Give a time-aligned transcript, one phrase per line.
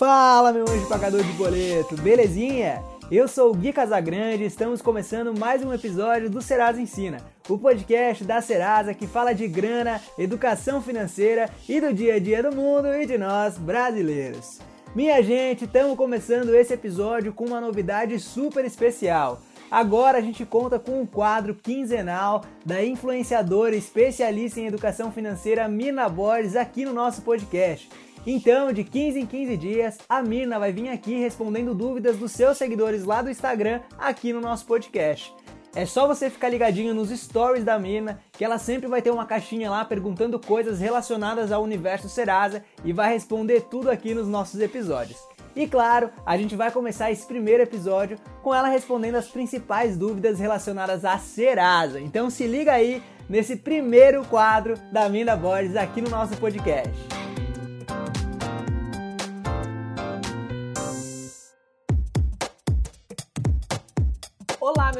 [0.00, 2.82] Fala, meu anjo pagador de boleto, belezinha?
[3.10, 7.58] Eu sou o Gui Casagrande e estamos começando mais um episódio do Serasa Ensina, o
[7.58, 12.56] podcast da Serasa que fala de grana, educação financeira e do dia a dia do
[12.56, 14.60] mundo e de nós brasileiros.
[14.94, 19.42] Minha gente, estamos começando esse episódio com uma novidade super especial.
[19.70, 26.08] Agora a gente conta com um quadro quinzenal da influenciadora especialista em educação financeira Mina
[26.08, 27.86] Borges aqui no nosso podcast.
[28.26, 32.58] Então, de 15 em 15 dias, a Mirna vai vir aqui respondendo dúvidas dos seus
[32.58, 35.34] seguidores lá do Instagram aqui no nosso podcast.
[35.74, 39.24] É só você ficar ligadinho nos stories da Mirna, que ela sempre vai ter uma
[39.24, 44.60] caixinha lá perguntando coisas relacionadas ao universo Serasa e vai responder tudo aqui nos nossos
[44.60, 45.18] episódios.
[45.54, 50.38] E claro, a gente vai começar esse primeiro episódio com ela respondendo as principais dúvidas
[50.38, 52.00] relacionadas à Serasa.
[52.00, 57.19] Então se liga aí nesse primeiro quadro da Mirna Borges aqui no nosso podcast.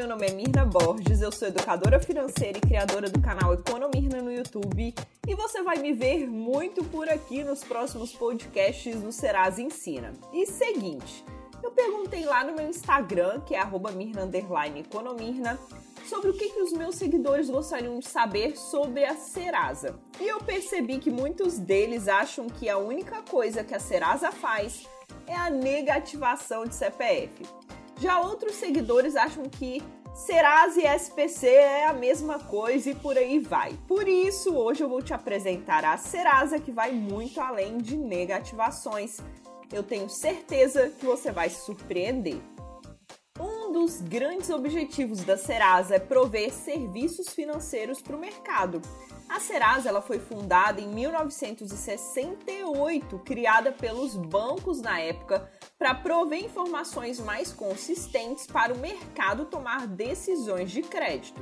[0.00, 4.32] Meu nome é Mirna Borges, eu sou educadora financeira e criadora do canal Economirna no
[4.32, 4.94] YouTube
[5.28, 10.14] e você vai me ver muito por aqui nos próximos podcasts do Serasa Ensina.
[10.32, 11.22] E seguinte,
[11.62, 13.62] eu perguntei lá no meu Instagram, que é
[13.94, 15.58] mirna_economirna,
[16.08, 20.00] sobre o que, que os meus seguidores gostariam de saber sobre a Serasa.
[20.18, 24.88] E eu percebi que muitos deles acham que a única coisa que a Serasa faz
[25.26, 27.59] é a negativação de CPF.
[28.00, 29.82] Já outros seguidores acham que
[30.14, 33.78] Serasa e SPC é a mesma coisa e por aí vai.
[33.86, 39.18] Por isso, hoje eu vou te apresentar a Serasa que vai muito além de negativações.
[39.70, 42.40] Eu tenho certeza que você vai se surpreender.
[43.38, 48.80] Um dos grandes objetivos da Serasa é prover serviços financeiros para o mercado.
[49.30, 55.48] A Serasa ela foi fundada em 1968, criada pelos bancos na época
[55.78, 61.40] para prover informações mais consistentes para o mercado tomar decisões de crédito.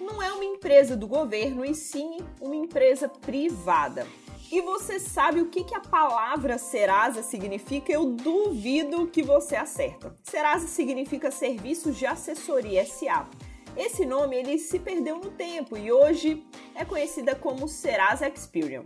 [0.00, 4.06] Não é uma empresa do governo e sim uma empresa privada.
[4.52, 7.90] E você sabe o que, que a palavra Serasa significa?
[7.90, 10.14] Eu duvido que você acerta.
[10.22, 13.28] Serasa significa Serviços de Assessoria SA.
[13.76, 16.42] Esse nome ele se perdeu no tempo e hoje
[16.74, 18.84] é conhecida como Serasa Experian,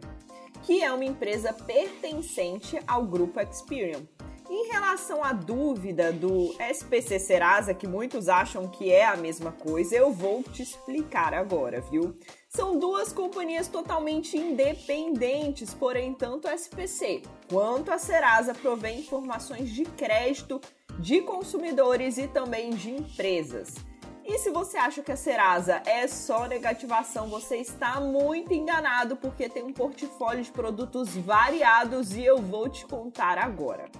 [0.65, 4.03] que é uma empresa pertencente ao grupo Experian.
[4.51, 9.95] Em relação à dúvida do SPC Serasa, que muitos acham que é a mesma coisa,
[9.95, 12.19] eu vou te explicar agora, viu?
[12.49, 19.85] São duas companhias totalmente independentes, porém, tanto a SPC quanto a Serasa provém informações de
[19.85, 20.61] crédito
[20.99, 23.89] de consumidores e também de empresas.
[24.33, 29.49] E se você acha que a Serasa é só negativação, você está muito enganado porque
[29.49, 33.91] tem um portfólio de produtos variados e eu vou te contar agora.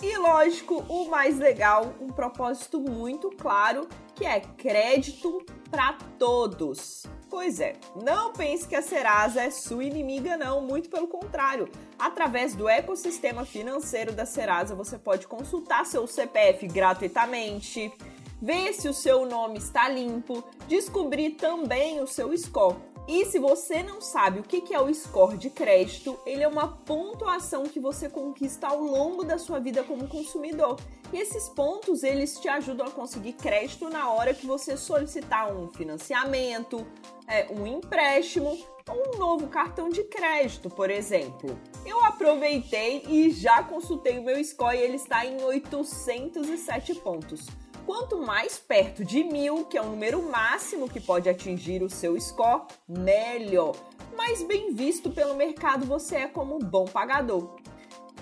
[0.00, 7.02] E lógico, o mais legal, um propósito muito claro, que é crédito para todos.
[7.28, 11.68] Pois é, não pense que a Serasa é sua inimiga, não, muito pelo contrário.
[11.98, 17.92] Através do ecossistema financeiro da Serasa, você pode consultar seu CPF gratuitamente
[18.40, 22.76] ver se o seu nome está limpo, descobrir também o seu score.
[23.08, 26.68] E se você não sabe o que é o score de crédito, ele é uma
[26.68, 30.78] pontuação que você conquista ao longo da sua vida como consumidor.
[31.10, 35.70] E esses pontos eles te ajudam a conseguir crédito na hora que você solicitar um
[35.70, 36.86] financiamento,
[37.26, 41.58] é, um empréstimo ou um novo cartão de crédito, por exemplo.
[41.86, 47.46] Eu aproveitei e já consultei o meu score e ele está em 807 pontos.
[47.88, 52.20] Quanto mais perto de mil, que é o número máximo que pode atingir o seu
[52.20, 53.74] score, melhor.
[54.14, 57.56] Mais bem visto pelo mercado você é como um bom pagador.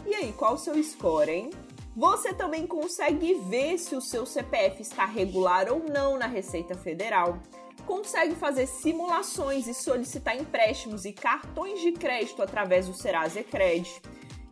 [0.07, 1.51] E aí, qual o seu score, hein?
[1.97, 7.41] Você também consegue ver se o seu CPF está regular ou não na Receita Federal.
[7.85, 14.01] Consegue fazer simulações e solicitar empréstimos e cartões de crédito através do Serasa Cred.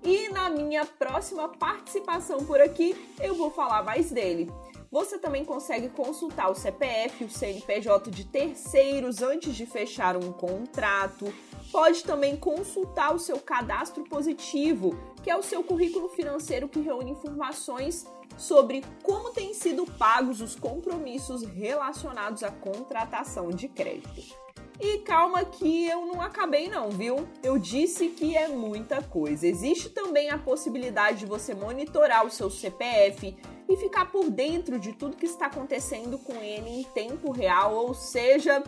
[0.03, 4.51] E na minha próxima participação por aqui, eu vou falar mais dele.
[4.95, 11.35] Você também consegue consultar o CPF, o CNPJ de terceiros antes de fechar um contrato.
[11.73, 17.11] Pode também consultar o seu cadastro positivo, que é o seu currículo financeiro que reúne
[17.11, 18.07] informações
[18.39, 24.45] sobre como têm sido pagos os compromissos relacionados à contratação de crédito.
[24.81, 27.29] E calma que eu não acabei não, viu?
[27.43, 29.45] Eu disse que é muita coisa.
[29.45, 33.37] Existe também a possibilidade de você monitorar o seu CPF
[33.69, 37.95] e ficar por dentro de tudo que está acontecendo com ele em tempo real, ou
[37.95, 38.63] seja,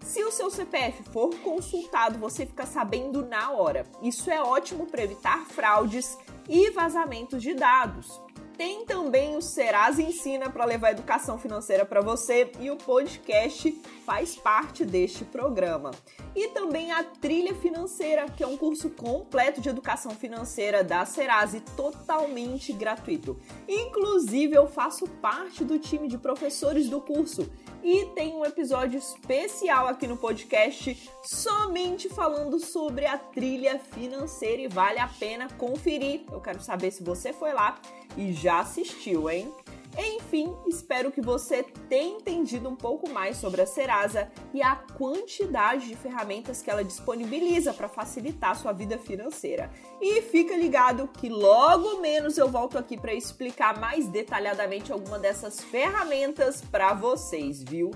[0.00, 3.84] Se o seu CPF for consultado, você fica sabendo na hora.
[4.00, 6.16] Isso é ótimo para evitar fraudes
[6.48, 8.20] e vazamentos de dados.
[8.58, 13.70] Tem também o Serasa Ensina para levar educação financeira para você e o podcast
[14.04, 15.92] faz parte deste programa.
[16.34, 21.62] E também a Trilha Financeira, que é um curso completo de educação financeira da Serasa
[21.76, 23.38] totalmente gratuito.
[23.68, 27.48] Inclusive, eu faço parte do time de professores do curso
[27.80, 34.68] e tem um episódio especial aqui no podcast somente falando sobre a trilha financeira e
[34.68, 36.24] vale a pena conferir.
[36.32, 37.78] Eu quero saber se você foi lá
[38.16, 39.52] e já assistiu, hein?
[39.96, 45.88] Enfim, espero que você tenha entendido um pouco mais sobre a Serasa e a quantidade
[45.88, 49.70] de ferramentas que ela disponibiliza para facilitar sua vida financeira.
[50.00, 55.60] E fica ligado que logo menos eu volto aqui para explicar mais detalhadamente alguma dessas
[55.64, 57.90] ferramentas para vocês, viu?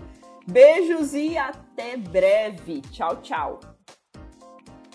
[0.44, 2.80] Beijos e até breve.
[2.90, 3.71] Tchau, tchau.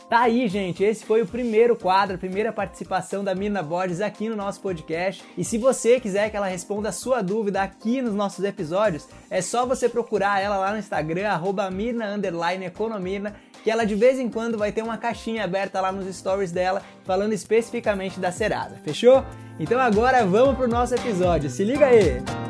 [0.09, 0.83] Tá aí, gente.
[0.83, 5.21] Esse foi o primeiro quadro, a primeira participação da Mirna Borges aqui no nosso podcast.
[5.37, 9.41] E se você quiser que ela responda a sua dúvida aqui nos nossos episódios, é
[9.41, 12.17] só você procurar ela lá no Instagram, arroba Mirna
[12.65, 16.53] Economirna, que ela de vez em quando vai ter uma caixinha aberta lá nos stories
[16.53, 18.77] dela, falando especificamente da Serasa.
[18.77, 19.25] Fechou?
[19.59, 21.49] Então agora vamos pro nosso episódio.
[21.49, 22.46] Se liga aí!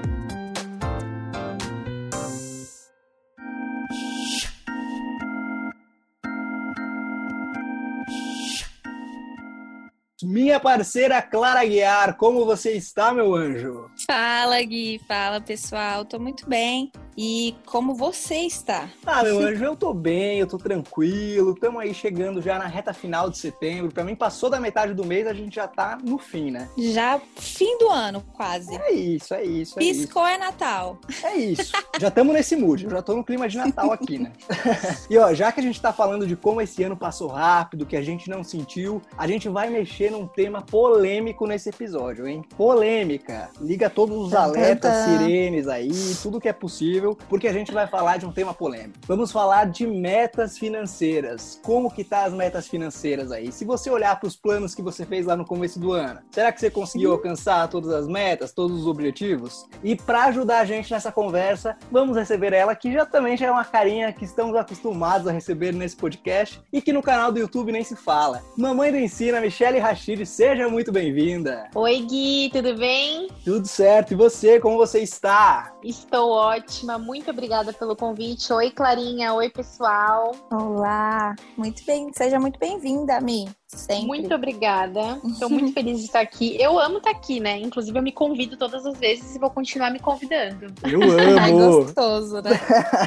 [10.47, 13.91] Minha parceira Clara Guiar, como você está, meu anjo?
[14.09, 14.97] Fala, Gui.
[15.05, 16.05] Fala, pessoal.
[16.05, 16.89] Tô muito bem.
[17.17, 18.89] E como você está?
[19.03, 21.53] Ah, meu anjo, eu tô bem, eu tô tranquilo.
[21.53, 23.91] Estamos aí chegando já na reta final de setembro.
[23.91, 26.69] Para mim, passou da metade do mês, a gente já tá no fim, né?
[26.77, 28.75] Já fim do ano, quase.
[28.75, 29.79] É isso, é isso.
[29.79, 30.35] É Piscou isso.
[30.35, 30.99] é Natal.
[31.23, 31.71] É isso.
[31.99, 32.83] já estamos nesse mood.
[32.83, 34.31] Eu já tô no clima de Natal aqui, né?
[35.09, 37.97] e ó, já que a gente tá falando de como esse ano passou rápido, que
[37.97, 42.43] a gente não sentiu, a gente vai mexer num tema polêmico nesse episódio, hein?
[42.55, 43.49] Polêmica.
[43.59, 45.89] Liga todos os alertas, sirenes aí,
[46.21, 48.99] tudo que é possível possível, porque a gente vai falar de um tema polêmico.
[49.07, 51.59] Vamos falar de metas financeiras.
[51.63, 53.51] Como que tá as metas financeiras aí?
[53.51, 56.51] Se você olhar para os planos que você fez lá no começo do ano, será
[56.51, 59.65] que você conseguiu alcançar todas as metas, todos os objetivos?
[59.83, 63.51] E para ajudar a gente nessa conversa, vamos receber ela que já também já é
[63.51, 67.71] uma carinha que estamos acostumados a receber nesse podcast e que no canal do YouTube
[67.71, 68.41] nem se fala.
[68.57, 71.69] Mamãe do Ensina, Michelle Rachid, seja muito bem-vinda.
[71.75, 73.27] Oi, Gui, tudo bem?
[73.43, 74.13] Tudo certo.
[74.13, 75.73] E você, como você está?
[75.83, 78.51] Estou ótima muito obrigada pelo convite.
[78.51, 79.33] Oi, Clarinha.
[79.33, 80.35] Oi, pessoal.
[80.51, 82.11] Olá, muito bem.
[82.13, 83.49] Seja muito bem-vinda, Mi.
[83.67, 84.05] Sempre.
[84.05, 85.19] Muito obrigada.
[85.25, 86.55] Estou muito feliz de estar aqui.
[86.57, 87.59] Eu amo estar aqui, né?
[87.59, 90.73] Inclusive, eu me convido todas as vezes e vou continuar me convidando.
[90.89, 91.39] Eu amo!
[91.39, 92.51] Ai, gostoso, né?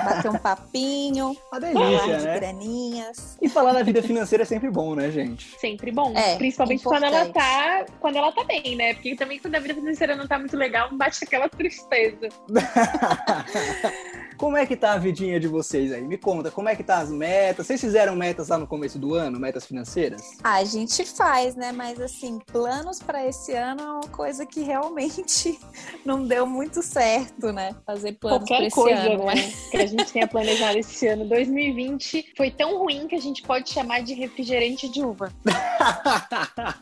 [0.05, 1.35] Bater um papinho.
[1.51, 2.39] Uma delícia, de né?
[2.39, 3.39] graninhas.
[3.41, 5.59] E falar da vida financeira é sempre bom, né, gente?
[5.59, 6.13] Sempre bom.
[6.15, 8.93] É, Principalmente quando ela tá quando ela tá bem, né?
[8.93, 12.29] Porque também quando a vida financeira não tá muito legal, bate aquela tristeza.
[14.41, 16.01] Como é que tá a vidinha de vocês aí?
[16.01, 17.67] Me conta, como é que tá as metas?
[17.67, 20.39] Vocês fizeram metas lá no começo do ano, metas financeiras?
[20.55, 21.73] A gente faz, né?
[21.73, 25.59] Mas assim, planos para esse ano é uma coisa que realmente
[26.05, 27.75] não deu muito certo, né?
[27.87, 29.25] Fazer planos para esse coisa, ano, né?
[29.27, 29.69] mas...
[29.71, 31.29] que a gente tenha planejado esse ano.
[31.29, 35.33] 2020 foi tão ruim que a gente pode chamar de refrigerante de uva.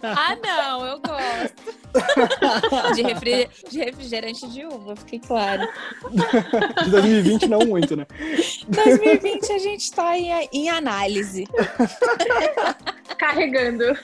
[0.02, 1.78] ah, não, eu gosto.
[2.94, 3.48] de, refri...
[3.70, 5.66] de refrigerante de uva, fiquei claro.
[6.84, 8.06] De 2020 não muito, né?
[8.68, 11.46] 2020 a gente tá em, em análise.
[13.18, 13.96] Carregando.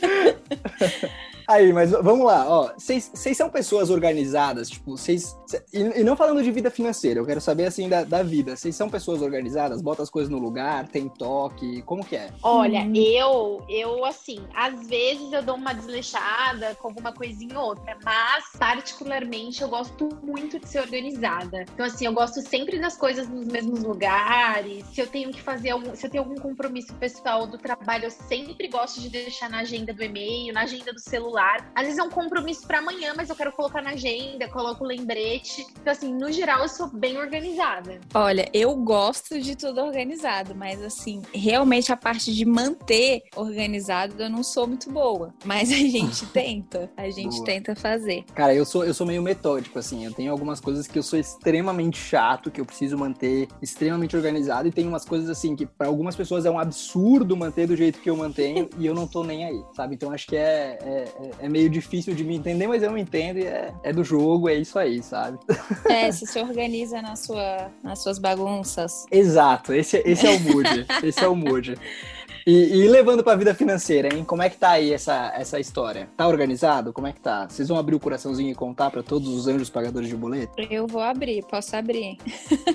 [1.48, 2.74] Aí, mas vamos lá, ó.
[2.76, 5.34] Vocês são pessoas organizadas, tipo, vocês.
[5.72, 8.54] E, e, não falando de vida financeira, eu quero saber assim da, da vida.
[8.54, 12.28] Vocês são pessoas organizadas, botam as coisas no lugar, tem toque, como que é?
[12.42, 12.92] Olha, hum.
[12.94, 18.44] eu, eu assim, às vezes eu dou uma desleixada com alguma coisinha ou outra, mas
[18.58, 21.64] particularmente eu gosto muito de ser organizada.
[21.72, 24.84] Então, assim, eu gosto sempre das coisas nos mesmos lugares.
[24.92, 28.10] Se eu tenho que fazer algum, se eu tenho algum compromisso pessoal do trabalho, eu
[28.10, 31.70] sempre gosto de deixar na agenda do e-mail, na agenda do celular celular.
[31.74, 34.86] Às vezes é um compromisso para amanhã, mas eu quero colocar na agenda, coloco o
[34.86, 35.64] lembrete.
[35.80, 38.00] Então, assim, no geral, eu sou bem organizada.
[38.12, 44.28] Olha, eu gosto de tudo organizado, mas assim, realmente a parte de manter organizado eu
[44.28, 45.32] não sou muito boa.
[45.44, 46.90] Mas a gente tenta.
[46.96, 47.44] A gente boa.
[47.44, 48.24] tenta fazer.
[48.34, 50.04] Cara, eu sou, eu sou meio metódico, assim.
[50.04, 54.68] Eu tenho algumas coisas que eu sou extremamente chato, que eu preciso manter extremamente organizado.
[54.68, 58.00] E tem umas coisas, assim, que para algumas pessoas é um absurdo manter do jeito
[58.00, 59.94] que eu mantenho e eu não tô nem aí, sabe?
[59.94, 62.90] Então acho que é, é, é é, é, meio difícil de me entender, mas eu
[62.90, 65.38] me entendo e é, é do jogo, é isso aí, sabe?
[65.88, 69.06] É, se se organiza na sua, nas suas bagunças.
[69.10, 70.86] Exato, esse, esse é o mood.
[71.02, 71.78] esse é o mood.
[72.48, 74.24] E, e levando para a vida financeira, hein?
[74.24, 76.08] Como é que tá aí essa, essa história?
[76.16, 76.94] Tá organizado?
[76.94, 77.46] Como é que tá?
[77.46, 80.54] Vocês vão abrir o coraçãozinho e contar para todos os anjos pagadores de boleto?
[80.70, 82.16] Eu vou abrir, posso abrir.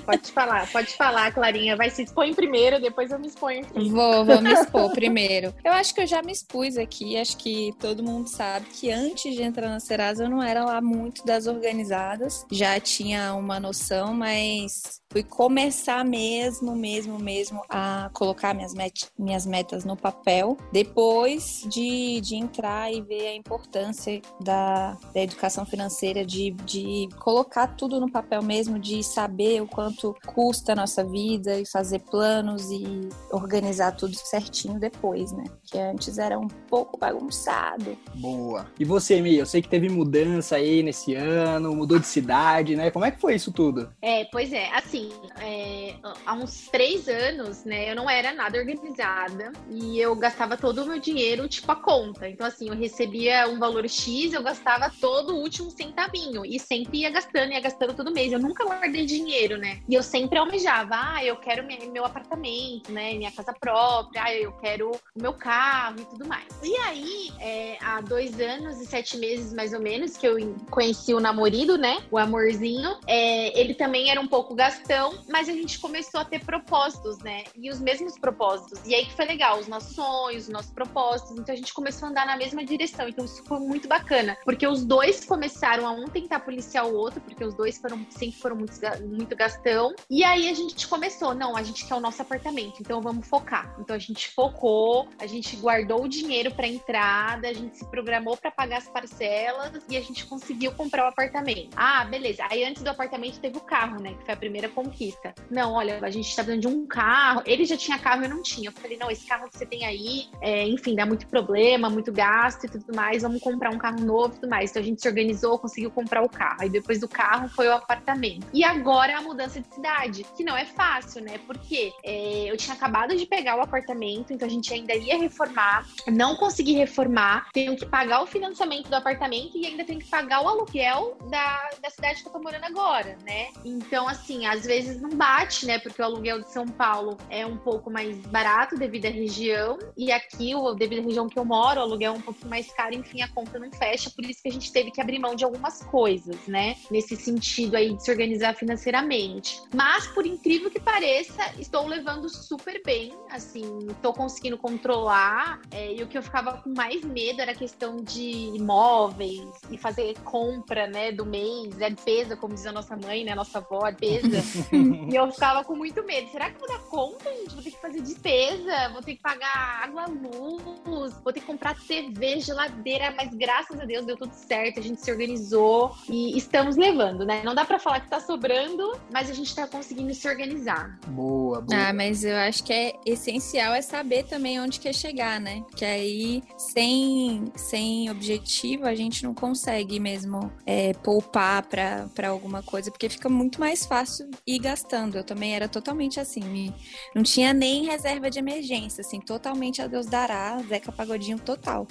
[0.06, 1.76] Pode falar, pode falar, Clarinha.
[1.76, 3.88] Vai se expõe primeiro, depois eu me exponho aqui.
[3.90, 5.52] Vou, vou me expor primeiro.
[5.64, 9.34] Eu acho que eu já me expus aqui, acho que todo mundo sabe que antes
[9.34, 12.46] de entrar na Serasa eu não era lá muito das organizadas.
[12.48, 19.46] Já tinha uma noção, mas fui começar mesmo, mesmo, mesmo a colocar minhas, met minhas
[19.46, 26.26] metas no papel, depois de, de entrar e ver a importância da, da educação financeira,
[26.26, 31.60] de, de colocar tudo no papel mesmo, de saber o quanto custa a nossa vida
[31.60, 35.44] e fazer planos e organizar tudo certinho depois, né?
[35.70, 37.96] Que antes era um pouco bagunçado.
[38.16, 38.66] Boa.
[38.80, 39.36] E você, Mi?
[39.36, 42.90] Eu sei que teve mudança aí nesse ano, mudou de cidade, né?
[42.90, 43.92] Como é que foi isso tudo?
[44.02, 45.03] É, pois é, assim,
[45.40, 45.94] é,
[46.24, 50.86] há uns três anos, né, eu não era nada organizada e eu gastava todo o
[50.86, 52.28] meu dinheiro, tipo, a conta.
[52.28, 57.00] Então, assim, eu recebia um valor X, eu gastava todo o último centavinho e sempre
[57.00, 58.32] ia gastando, ia gastando todo mês.
[58.32, 59.80] Eu nunca guardei dinheiro, né?
[59.88, 64.52] E eu sempre almejava, ah, eu quero meu apartamento, né, minha casa própria, ah, eu
[64.52, 66.46] quero o meu carro e tudo mais.
[66.62, 70.36] E aí, é, há dois anos e sete meses, mais ou menos, que eu
[70.70, 74.54] conheci o namorado, né, o amorzinho, é, ele também era um pouco
[74.94, 77.44] gastando mas a gente começou a ter propósitos, né?
[77.56, 78.80] E os mesmos propósitos.
[78.86, 81.36] E aí que foi legal, os nossos sonhos, os nossos propósitos.
[81.36, 83.08] Então a gente começou a andar na mesma direção.
[83.08, 87.20] Então isso foi muito bacana, porque os dois começaram a um tentar policiar o outro,
[87.20, 89.94] porque os dois foram sempre foram muito, muito gastão.
[90.08, 93.74] E aí a gente começou, não, a gente quer o nosso apartamento, então vamos focar.
[93.80, 98.36] Então a gente focou, a gente guardou o dinheiro para entrada, a gente se programou
[98.36, 101.70] para pagar as parcelas e a gente conseguiu comprar o apartamento.
[101.76, 102.44] Ah, beleza.
[102.50, 104.14] Aí antes do apartamento teve o carro, né?
[104.14, 105.34] Que foi a primeira conquista.
[105.50, 107.42] Não, olha, a gente tá precisando de um carro.
[107.46, 108.68] Ele já tinha carro, eu não tinha.
[108.68, 112.12] Eu falei, não, esse carro que você tem aí, é, enfim, dá muito problema, muito
[112.12, 113.22] gasto e tudo mais.
[113.22, 114.70] Vamos comprar um carro novo e tudo mais.
[114.70, 116.58] Então a gente se organizou, conseguiu comprar o carro.
[116.60, 118.46] Aí depois do carro foi o apartamento.
[118.52, 121.38] E agora a mudança de cidade, que não é fácil, né?
[121.46, 125.86] Porque é, eu tinha acabado de pegar o apartamento, então a gente ainda ia reformar.
[126.08, 130.42] Não consegui reformar, tenho que pagar o financiamento do apartamento e ainda tenho que pagar
[130.42, 133.48] o aluguel da, da cidade que eu tô morando agora, né?
[133.64, 135.78] Então, assim, às vezes não bate, né?
[135.78, 139.78] Porque o aluguel de São Paulo é um pouco mais barato devido à região.
[139.96, 142.94] E aqui, devido à região que eu moro, o aluguel é um pouco mais caro,
[142.94, 144.10] enfim, a conta não fecha.
[144.10, 146.76] Por isso que a gente teve que abrir mão de algumas coisas, né?
[146.90, 149.60] Nesse sentido aí de se organizar financeiramente.
[149.74, 153.12] Mas, por incrível que pareça, estou levando super bem.
[153.30, 155.60] Assim, estou conseguindo controlar.
[155.70, 158.22] É, e o que eu ficava com mais medo era a questão de
[158.54, 163.32] imóveis e fazer compra, né, do mês, é despesa, como diz a nossa mãe, né,
[163.32, 164.42] a nossa avó, a despesa.
[165.10, 166.30] e eu ficava com muito medo.
[166.30, 167.54] Será que eu vou dar conta, gente?
[167.54, 171.76] Vou ter que fazer despesa, vou ter que pagar água, luz, vou ter que comprar
[171.86, 173.14] TV, geladeira.
[173.16, 177.42] Mas graças a Deus deu tudo certo, a gente se organizou e estamos levando, né?
[177.44, 180.98] Não dá para falar que tá sobrando, mas a gente tá conseguindo se organizar.
[181.08, 181.88] Boa, boa.
[181.88, 185.62] Ah, mas eu acho que é essencial é saber também onde quer chegar, né?
[185.76, 192.90] Que aí, sem, sem objetivo, a gente não consegue mesmo é, poupar para alguma coisa,
[192.90, 195.16] porque fica muito mais fácil ir gastando.
[195.16, 196.74] Eu também era totalmente assim, me...
[197.14, 201.86] não tinha nem reserva de emergência, assim, totalmente a Deus dará, Zeca Pagodinho total.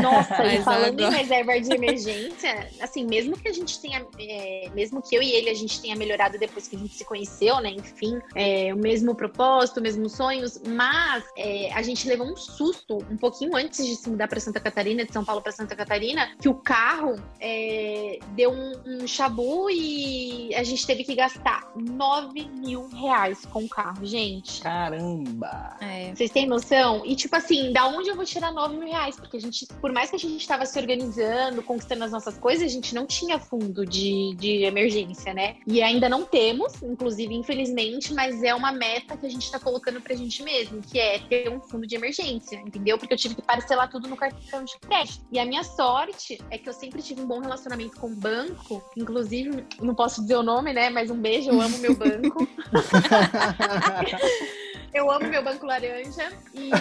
[0.00, 1.16] Nossa, e falando agora...
[1.16, 5.30] em reserva de emergência, assim, mesmo que a gente tenha, é, mesmo que eu e
[5.30, 8.76] ele a gente tenha melhorado depois que a gente se conheceu, né, enfim, é, o
[8.76, 13.96] mesmo propósito, mesmos sonhos, mas é, a gente levou um susto um pouquinho antes de
[13.96, 18.18] se mudar para Santa Catarina, de São Paulo para Santa Catarina, que o carro é,
[18.36, 23.68] deu um, um chabu e a gente teve que gastar 9 mil reais com o
[23.68, 24.62] carro, gente.
[24.62, 25.76] Caramba!
[25.80, 26.14] É.
[26.14, 27.04] Vocês têm noção?
[27.04, 29.16] E tipo assim, da onde eu vou tirar 9 mil reais?
[29.16, 32.64] Porque a gente, por mais que a gente estava se organizando, conquistando as nossas coisas,
[32.64, 35.56] a gente não tinha fundo de, de emergência, né?
[35.66, 40.00] E ainda não temos, inclusive, infelizmente, mas é uma meta que a gente tá colocando
[40.00, 42.98] pra gente mesmo, que é ter um fundo de emergência, entendeu?
[42.98, 45.24] Porque eu tive que parcelar tudo no cartão de crédito.
[45.30, 48.82] E a minha sorte é que eu sempre tive um bom relacionamento com o banco,
[48.96, 50.90] inclusive, não posso dizer o nome, né?
[50.90, 52.48] Mas um beijo, eu amo meu banco.
[54.94, 56.32] eu amo meu banco laranja.
[56.54, 56.70] E...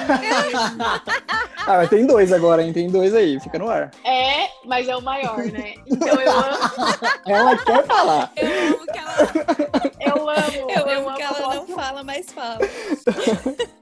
[1.65, 2.73] ah, mas tem dois agora, hein?
[2.73, 3.91] Tem dois aí, fica no ar.
[4.03, 5.75] É, mas é o maior, né?
[5.85, 6.57] Então eu amo.
[7.27, 8.31] Ela quer falar.
[8.35, 9.17] Eu amo que ela.
[9.99, 10.71] Eu amo.
[10.71, 11.55] Eu, eu amo, amo que ela posso...
[11.55, 12.59] não fala, mas fala.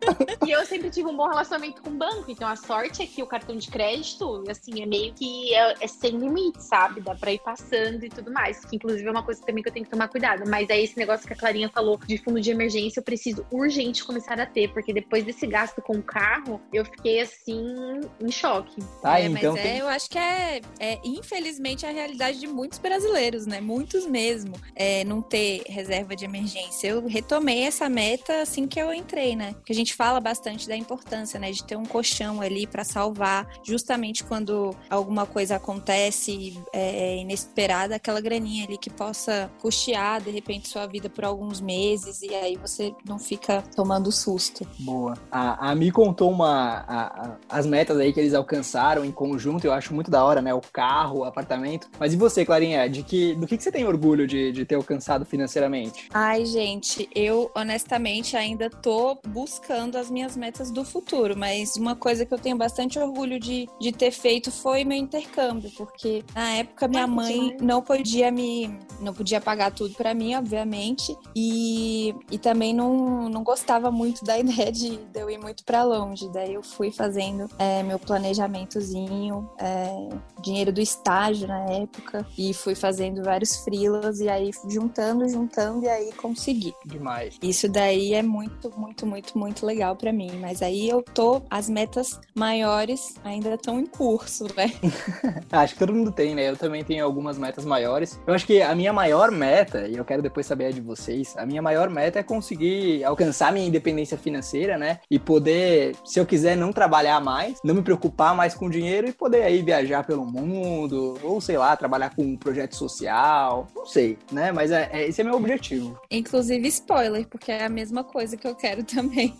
[0.45, 3.23] E eu sempre tive um bom relacionamento com o banco, então a sorte é que
[3.23, 7.01] o cartão de crédito, assim, é meio que é, é sem limite, sabe?
[7.01, 8.63] Dá pra ir passando e tudo mais.
[8.63, 10.43] Que inclusive é uma coisa também que eu tenho que tomar cuidado.
[10.47, 14.03] Mas aí esse negócio que a Clarinha falou de fundo de emergência, eu preciso urgente
[14.15, 18.81] começar a ter, porque depois desse gasto com o carro, eu fiquei assim em choque.
[19.01, 22.47] Tá, é, então mas tem- é, eu acho que é, é, infelizmente, a realidade de
[22.47, 23.59] muitos brasileiros, né?
[23.59, 26.87] Muitos mesmo, é, não ter reserva de emergência.
[26.87, 29.53] Eu retomei essa meta assim que eu entrei, né?
[29.65, 31.51] Que a gente fala bastante da importância, né?
[31.51, 38.21] De ter um colchão ali para salvar, justamente quando alguma coisa acontece é, inesperada, aquela
[38.21, 42.93] graninha ali que possa custear, de repente, sua vida por alguns meses e aí você
[43.05, 44.65] não fica tomando susto.
[44.79, 45.13] Boa.
[45.31, 49.65] A, a Mi contou uma, a- a- as metas aí que eles alcançaram em conjunto,
[49.65, 50.53] eu acho muito da hora, né?
[50.53, 51.87] O carro, o apartamento.
[51.99, 52.89] Mas e você, Clarinha?
[52.89, 56.07] De que, do que, que você tem orgulho de, de ter alcançado financeiramente?
[56.13, 62.25] Ai, gente, eu honestamente ainda tô buscando as minhas metas do futuro, mas uma coisa
[62.25, 66.87] que eu tenho bastante orgulho de, de ter feito foi meu intercâmbio, porque na época
[66.87, 72.73] minha mãe não podia me não podia pagar tudo pra mim, obviamente, e, e também
[72.73, 76.29] não, não gostava muito da ideia de, de eu ir muito pra longe.
[76.31, 80.09] Daí eu fui fazendo é, meu planejamentozinho, é,
[80.41, 85.89] dinheiro do estágio na época, e fui fazendo vários freelas, e aí juntando, juntando, e
[85.89, 86.73] aí consegui.
[86.85, 87.37] Demais.
[87.41, 90.31] Isso daí é muito, muito, muito, muito legal pra mim.
[90.39, 94.71] Mas aí eu tô, as metas maiores ainda estão em curso, né?
[95.51, 96.49] Acho que todo mundo tem, né?
[96.49, 98.19] Eu também tenho algumas metas maiores.
[98.27, 101.35] Eu acho que a minha maior meta, e eu quero depois saber a de vocês,
[101.37, 103.84] a minha maior meta é conseguir alcançar minha independência
[104.17, 104.99] financeira, né?
[105.09, 109.11] E poder, se eu quiser, não trabalhar mais, não me preocupar mais com dinheiro e
[109.13, 114.17] poder aí viajar pelo mundo, ou sei lá, trabalhar com um projeto social, não sei,
[114.31, 114.51] né?
[114.51, 115.99] Mas é, é- esse é meu objetivo.
[116.09, 119.33] Inclusive spoiler, porque é a mesma coisa que eu quero também.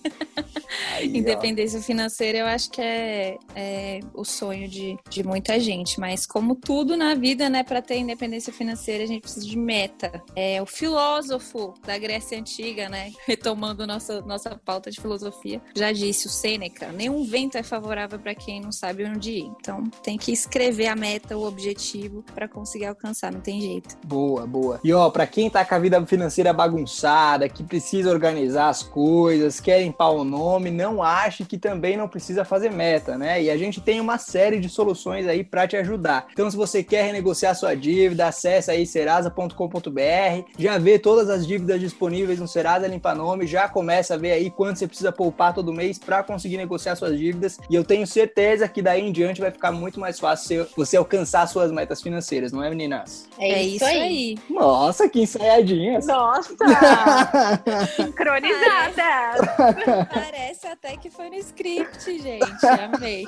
[0.94, 1.18] Aí, ó.
[1.18, 6.00] Independência financeira, eu acho que é, é o sonho de, de muita gente.
[6.00, 10.24] Mas como tudo na vida, né, para ter independência financeira, a gente precisa de meta.
[10.36, 16.28] É o filósofo da Grécia Antiga, né, retomando nossa, nossa pauta de filosofia, já disse,
[16.28, 19.52] o Sêneca, nenhum vento é favorável para quem não sabe onde ir.
[19.60, 23.96] Então tem que escrever a meta, o objetivo, para conseguir alcançar, não tem jeito.
[24.06, 24.80] Boa, boa.
[24.84, 29.62] E ó, pra quem tá com a vida financeira bagunçada, que precisa organizar as coisas,
[29.62, 33.42] quer limpar o nome, não ache que também não precisa fazer meta, né?
[33.42, 36.28] E a gente tem uma série de soluções aí pra te ajudar.
[36.32, 41.80] Então, se você quer renegociar sua dívida, acesse aí serasa.com.br, já vê todas as dívidas
[41.80, 45.74] disponíveis no Serasa Limpa Nome, já começa a ver aí quanto você precisa poupar todo
[45.74, 47.58] mês pra conseguir negociar suas dívidas.
[47.70, 51.48] E eu tenho certeza que daí em diante vai ficar muito mais fácil você alcançar
[51.48, 53.28] suas metas financeiras, não é, meninas?
[53.38, 54.38] É, isso, aí.
[54.50, 56.06] Nossa, que ensaiadinhas.
[56.06, 56.56] Nossa!
[57.96, 60.06] Sincronizada!
[60.14, 62.46] Parece até que foi no script, gente.
[62.94, 63.26] Amei.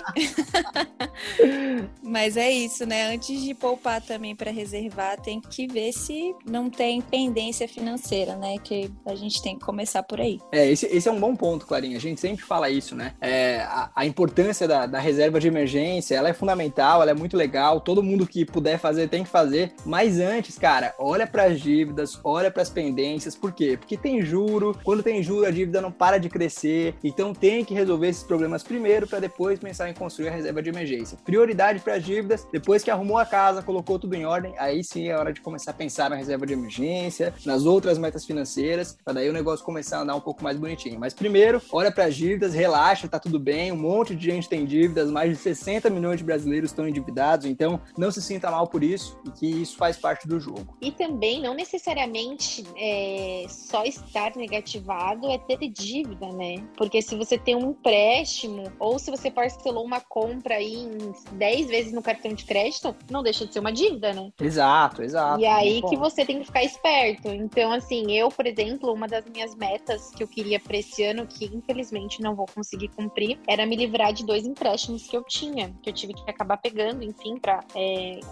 [2.02, 3.14] Mas é isso, né?
[3.14, 8.56] Antes de poupar também para reservar, tem que ver se não tem pendência financeira, né?
[8.64, 10.40] Que a gente tem que começar por aí.
[10.52, 11.98] É, esse, esse é um bom ponto, Clarinha.
[11.98, 13.14] A gente sempre fala isso, né?
[13.22, 17.38] É, a, a importância da, da reserva de emergência, ela é fundamental, ela é muito
[17.38, 17.82] legal.
[17.82, 19.74] Todo mundo que puder fazer tem que fazer.
[19.86, 23.36] Mas antes, cara, olha para as dívidas, olha para as pendências.
[23.36, 23.78] Por quê?
[23.78, 24.78] Porque tem juro.
[24.84, 26.96] Quando tem juro, a dívida não para de crescer.
[27.04, 30.70] Então tem que resolver esses problemas primeiro para depois pensar em construir a reserva de
[30.70, 31.18] emergência.
[31.24, 32.48] Prioridade para as dívidas.
[32.52, 35.72] Depois que arrumou a casa, colocou tudo em ordem, aí sim é hora de começar
[35.72, 39.98] a pensar na reserva de emergência, nas outras metas financeiras, para daí o negócio começar
[39.98, 40.77] a andar um pouco mais bonitinho.
[40.98, 43.72] Mas primeiro, olha para as dívidas, relaxa, tá tudo bem.
[43.72, 47.80] Um monte de gente tem dívidas, mais de 60 milhões de brasileiros estão endividados, então
[47.98, 50.78] não se sinta mal por isso e que isso faz parte do jogo.
[50.82, 56.64] E também, não necessariamente é, só estar negativado é ter dívida, né?
[56.78, 61.68] Porque se você tem um empréstimo ou se você parcelou uma compra aí em 10
[61.68, 64.32] vezes no cartão de crédito, não deixa de ser uma dívida, né?
[64.40, 65.40] Exato, exato.
[65.40, 67.30] E aí Bom, que você tem que ficar esperto.
[67.30, 71.26] Então, assim, eu, por exemplo, uma das minhas metas que eu queria para esse ano,
[71.28, 75.74] que infelizmente não vou conseguir cumprir, era me livrar de dois empréstimos que eu tinha,
[75.82, 77.64] que eu tive que acabar pegando, enfim, para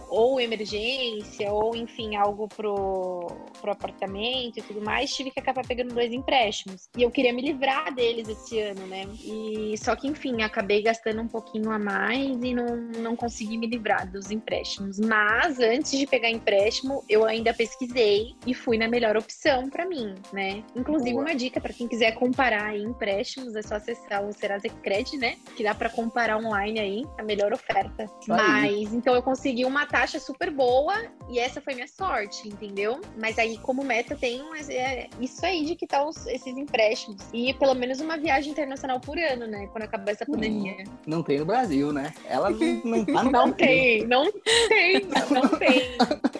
[0.10, 3.28] ou emergência, ou enfim, algo pro,
[3.62, 6.90] pro apartamento e tudo mais, tive que acabar pegando dois empréstimos.
[6.98, 9.06] E eu queria me livrar deles esse ano, né?
[9.24, 13.68] E só que, enfim, acabei gastando um pouquinho a mais e não, não consegui me
[13.68, 15.00] livrar dos empréstimos.
[15.00, 20.16] Mas antes de pegar empréstimo, eu ainda pesquisei e fui na melhor opção para mim,
[20.32, 20.64] né?
[20.76, 21.26] Inclusive, Boa.
[21.26, 25.36] uma dica para quem quiser comparar aí empréstimos, é só acessar o Serasa Cred, né?
[25.56, 28.04] Que dá para comparar online aí a melhor oferta.
[28.04, 28.28] Aí.
[28.28, 30.93] Mas então eu consegui uma taxa super boa
[31.30, 32.99] e essa foi minha sorte, entendeu?
[33.19, 37.21] Mas aí, como meta, tem um- é isso aí de quitar os- esses empréstimos.
[37.34, 39.67] E pelo menos uma viagem internacional por ano, né?
[39.71, 40.84] Quando acabar essa pandemia.
[41.06, 42.13] Não tem no Brasil, né?
[42.28, 44.32] Ela não, não tá no Não tem, não
[44.69, 45.97] tem, não tem.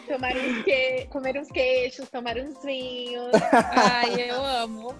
[0.07, 1.07] Tomar uns que...
[1.09, 3.31] Comer uns queixos, tomar uns vinhos.
[3.71, 4.93] Ai, eu amo.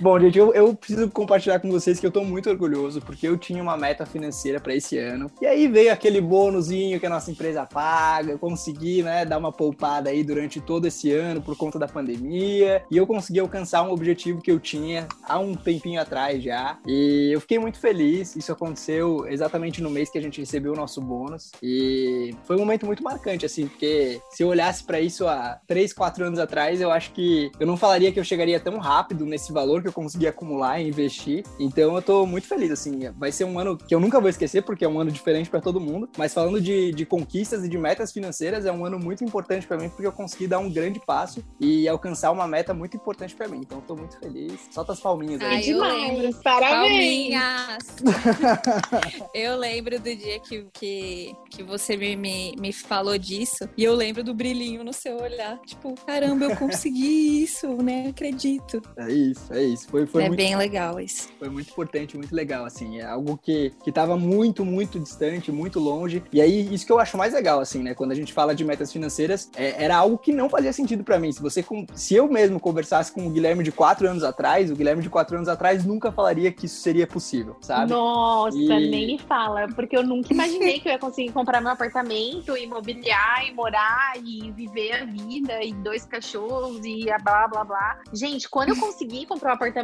[0.00, 3.36] Bom, gente, eu, eu preciso compartilhar com vocês que eu tô muito orgulhoso, porque eu
[3.36, 5.30] tinha uma meta financeira para esse ano.
[5.40, 9.52] E aí veio aquele bônusinho que a nossa empresa paga, eu consegui, né, dar uma
[9.52, 13.92] poupada aí durante todo esse ano por conta da pandemia, e eu consegui alcançar um
[13.92, 16.78] objetivo que eu tinha há um tempinho atrás já.
[16.86, 18.36] E eu fiquei muito feliz.
[18.36, 21.50] Isso aconteceu exatamente no mês que a gente recebeu o nosso bônus.
[21.62, 25.92] E foi um momento muito marcante, assim, porque se eu olhasse para isso há 3,
[25.92, 29.52] 4 anos atrás, eu acho que eu não falaria que eu chegaria tão rápido nesse
[29.52, 31.44] valor que eu consegui acumular e investir.
[31.58, 33.10] Então eu tô muito feliz, assim.
[33.16, 35.60] Vai ser um ano que eu nunca vou esquecer, porque é um ano diferente para
[35.60, 36.08] todo mundo.
[36.16, 39.76] Mas falando de, de conquistas e de metas financeiras, é um ano muito importante para
[39.76, 43.48] mim, porque eu consegui dar um grande passo e alcançar uma meta muito importante para
[43.48, 43.58] mim.
[43.58, 44.60] Então eu tô muito feliz.
[44.70, 45.48] Solta as palminhas aí.
[45.48, 45.92] Ai, eu Demais.
[45.92, 46.42] lembro.
[46.42, 47.34] Parabéns.
[47.34, 47.82] Palminhas!
[49.34, 53.94] eu lembro do dia que, que, que você me, me, me falou disso e eu
[53.94, 55.58] lembro do brilhinho no seu olhar.
[55.60, 58.06] Tipo, caramba, eu consegui isso, né?
[58.08, 58.82] Acredito.
[58.96, 59.88] É isso, é isso.
[59.92, 61.28] Foi, foi é muito bem legal isso.
[61.38, 62.98] Foi muito importante, muito legal, assim.
[62.98, 66.22] É algo que, que tava muito, muito distante, muito longe.
[66.32, 67.94] E aí, isso que eu acho mais legal, assim, né?
[67.94, 71.18] Quando a gente fala de metas financeiras, é- era algo que não fazia sentido pra
[71.18, 71.30] mim.
[71.30, 74.74] Se você, com- se eu mesmo conversasse com o Guilherme de quatro anos atrás, o
[74.74, 77.90] Guilherme de quatro anos atrás nunca falaria que isso seria possível, sabe?
[77.90, 81.70] Nossa, E- nem me fala, porque eu nunca imaginei que eu ia conseguir comprar meu
[81.72, 87.62] apartamento, imobiliar e morar e viver a vida e dois cachorros e a blá blá
[87.62, 88.00] blá.
[88.10, 89.81] Gente, quando eu consegui comprar um apartamento,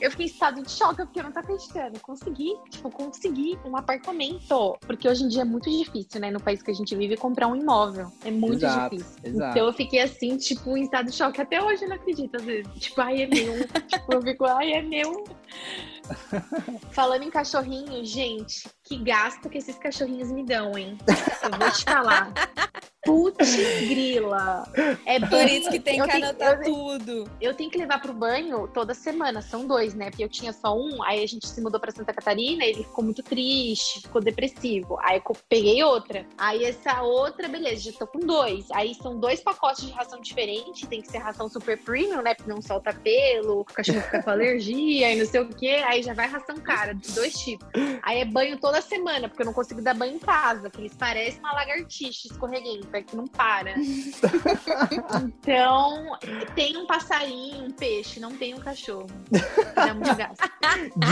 [0.00, 2.00] eu fiquei em estado de choque, porque eu não tô acreditando.
[2.00, 4.76] Consegui, tipo, consegui um apartamento.
[4.86, 7.48] Porque hoje em dia é muito difícil, né, no país que a gente vive, comprar
[7.48, 8.10] um imóvel.
[8.24, 9.18] É muito Exato, difícil.
[9.24, 9.50] exato.
[9.50, 11.40] Então eu fiquei assim, tipo, em estado de choque.
[11.40, 12.72] Até hoje eu não acredito, às vezes.
[12.78, 13.54] Tipo, ai, é meu.
[13.88, 15.24] tipo, eu fico, ai, é meu.
[16.92, 20.96] Falando em cachorrinho, gente, que gasto que esses cachorrinhos me dão, hein?
[21.42, 22.32] Eu vou te falar.
[23.04, 23.56] Putz,
[23.88, 24.70] grila.
[25.06, 27.30] É Por isso que tem eu que tenho- anotar eu- tudo.
[27.40, 30.10] eu tenho que levar pro banho toda semana, são dois, né?
[30.10, 33.02] Porque eu tinha só um, aí a gente se mudou pra Santa Catarina, ele ficou
[33.02, 34.98] muito triste, ficou depressivo.
[35.00, 36.26] Aí eu peguei outra.
[36.36, 38.70] Aí essa outra, beleza, já tô com dois.
[38.72, 42.34] Aí são dois pacotes de ração diferente, tem que ser ração super premium, né?
[42.34, 45.82] Porque não solta pelo, o cachorro fica com alergia e não sei o quê.
[45.86, 47.68] Aí já vai ração cara, de dois tipos.
[48.02, 50.96] Aí é banho toda semana, porque eu não consigo dar banho em casa, porque eles
[50.96, 53.74] parecem uma lagartixa escorreguenta que não para.
[55.18, 56.16] Então,
[56.54, 59.06] tem um passarinho, um peixe, não tem um cachorro.
[59.74, 60.48] Dá muito gasto.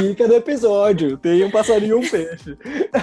[0.01, 2.57] Dica do episódio: tem um passarinho e um peixe.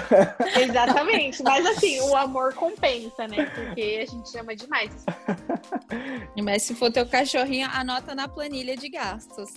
[0.60, 1.42] Exatamente.
[1.42, 3.46] Mas assim, o amor compensa, né?
[3.46, 5.04] Porque a gente ama demais.
[6.42, 9.54] Mas se for teu cachorrinho, anota na planilha de gastos.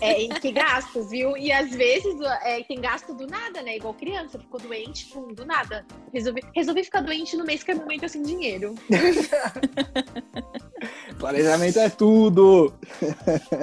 [0.00, 1.36] É, e que gastos, viu?
[1.36, 3.76] E às vezes é, tem gasto do nada, né?
[3.76, 5.84] Igual criança, ficou doente, pum, do nada.
[6.12, 8.74] Resolvi, resolvi ficar doente no mês que a mamãe tá sem dinheiro.
[11.18, 12.72] Planejamento é tudo.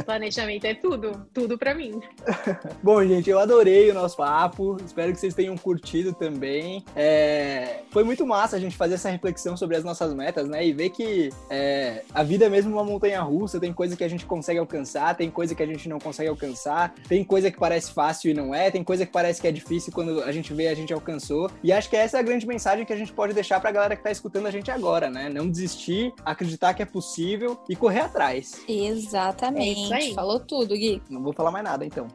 [0.06, 1.28] Planejamento é tudo.
[1.34, 2.00] Tudo pra mim.
[2.84, 4.78] Bom, gente, eu adorei o nosso papo.
[4.86, 6.86] Espero que vocês tenham curtido também.
[6.96, 10.66] É, Foi muito massa a gente fazer essa reflexão sobre as nossas metas, né?
[10.66, 13.60] E ver que é, a vida é mesmo uma montanha russa.
[13.60, 16.94] Tem coisa que a gente consegue alcançar, tem coisa que a gente não consegue alcançar,
[17.08, 19.92] tem coisa que parece fácil e não é, tem coisa que parece que é difícil
[19.94, 21.50] quando a gente vê a gente alcançou.
[21.64, 23.96] E acho que essa é a grande mensagem que a gente pode deixar pra galera
[23.96, 25.30] que tá escutando a gente agora, né?
[25.30, 28.62] Não desistir, acreditar que é possível e correr atrás.
[28.68, 29.80] Exatamente.
[29.80, 30.14] É isso aí.
[30.14, 31.02] Falou tudo, Gui.
[31.10, 32.08] Não vou falar mais nada, então.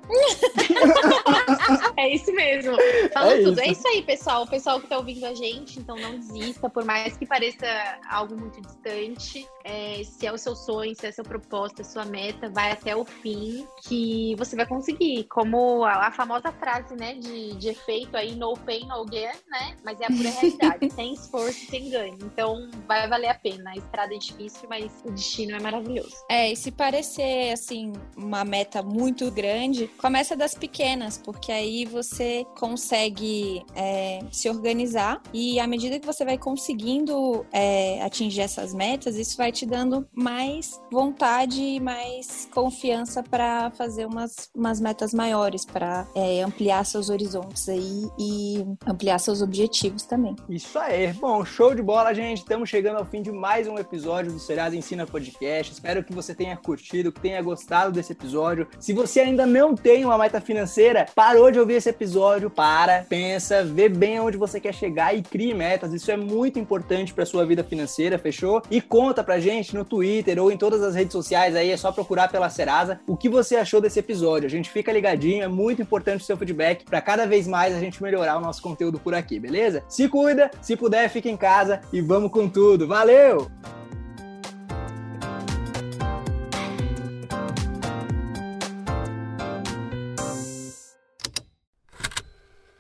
[1.97, 2.77] É isso mesmo.
[3.13, 3.53] Falando É tudo.
[3.53, 3.61] isso.
[3.61, 4.43] É isso aí, pessoal.
[4.43, 7.67] O pessoal que tá ouvindo a gente, então não desista, por mais que pareça
[8.11, 9.47] algo muito distante.
[9.65, 12.73] É, se é o seu sonho, se é a sua proposta, a sua meta, vai
[12.73, 15.25] até o fim, que você vai conseguir.
[15.25, 19.77] Como a, a famosa frase, né, de, de efeito aí, no pain, no gain, né?
[19.85, 20.91] Mas é a pura realidade.
[20.95, 22.19] sem esforço, sem ganho.
[22.23, 23.71] Então vai valer a pena.
[23.71, 26.15] A estrada é difícil, mas o destino é maravilhoso.
[26.29, 32.45] É, e se parecer, assim, uma meta muito grande, começa das pequenas, porque aí você
[32.59, 39.17] consegue é, se organizar e à medida que você vai conseguindo é, atingir essas metas,
[39.17, 45.65] isso vai te dando mais vontade e mais confiança para fazer umas, umas metas maiores,
[45.65, 46.07] para
[46.45, 50.35] ampliar seus horizontes aí e ampliar seus objetivos também.
[50.49, 51.13] Isso aí.
[51.13, 52.39] Bom, show de bola, gente.
[52.39, 55.73] Estamos chegando ao fim de mais um episódio do Serasa Ensina Podcast.
[55.73, 58.67] Espero que você tenha curtido, que tenha gostado desse episódio.
[58.81, 63.63] Se você ainda não tem uma meta financeira, parou de ouvir esse episódio, para, pensa,
[63.65, 65.93] vê bem aonde você quer chegar e crie metas.
[65.93, 68.63] Isso é muito importante para sua vida financeira, fechou?
[68.71, 71.93] E conta pra gente no Twitter ou em todas as redes sociais aí, é só
[71.93, 74.47] procurar pela Serasa o que você achou desse episódio.
[74.47, 77.81] A gente fica ligadinho, é muito importante o seu feedback para cada vez mais a
[77.81, 79.85] gente melhorar o nosso conteúdo por aqui, beleza?
[79.89, 82.87] Se cuida, se puder, fica em casa e vamos com tudo.
[82.87, 83.51] Valeu!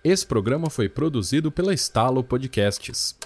[0.04, 3.16] Esse programa foi produzido pela Estalo Podcasts.